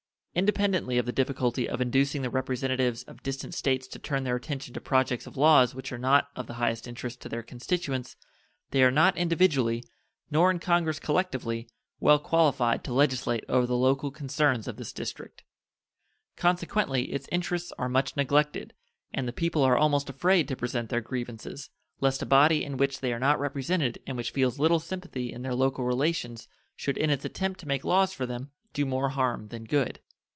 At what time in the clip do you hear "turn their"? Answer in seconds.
3.99-4.37